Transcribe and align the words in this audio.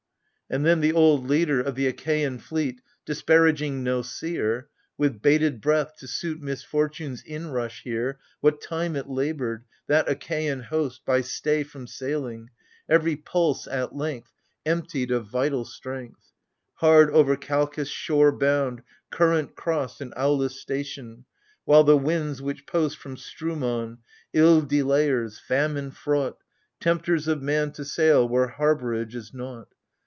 AGAMEMNON, 0.49 0.65
17 0.65 0.71
And 0.71 0.83
then 0.83 0.89
the 0.93 0.97
old 0.99 1.27
leader 1.29 1.61
of 1.61 1.75
the 1.75 1.87
Achaian 1.87 2.37
fleet, 2.37 2.75
*^ 2.79 2.81
Disparaging 3.05 3.83
no 3.85 4.01
seer— 4.01 4.67
With 4.97 5.21
bated 5.21 5.61
breath 5.61 5.95
to 5.99 6.09
suit 6.09 6.41
misfortune's 6.41 7.23
inrush 7.23 7.83
here— 7.83 8.19
(What 8.41 8.59
time 8.59 8.97
it 8.97 9.07
laboured, 9.07 9.63
that 9.87 10.09
Achaian 10.09 10.63
host, 10.63 11.05
By 11.05 11.21
stay 11.21 11.63
from 11.63 11.87
sailing,— 11.87 12.49
every 12.89 13.15
pulse 13.15 13.65
at 13.65 13.95
length 13.95 14.33
Emptied 14.65 15.09
of 15.09 15.25
vital 15.27 15.63
strength,— 15.63 16.33
Hard 16.81 17.09
over 17.11 17.37
Kalchis 17.37 17.87
shore 17.89 18.33
bound, 18.33 18.83
current 19.09 19.55
crost 19.55 20.01
In 20.01 20.11
Aulis 20.17 20.59
station,— 20.59 21.23
while 21.63 21.85
the 21.85 21.95
winds 21.97 22.41
which 22.41 22.67
post 22.67 22.97
From 22.97 23.15
Strumon, 23.15 23.99
ill 24.33 24.61
delayers, 24.61 25.39
famine 25.39 25.91
fraught. 25.91 26.39
Tempters 26.81 27.29
of 27.29 27.41
man 27.41 27.71
to 27.71 27.85
sail 27.85 28.27
where 28.27 28.49
harbourage 28.57 29.15
is 29.15 29.33
naught. 29.33 29.69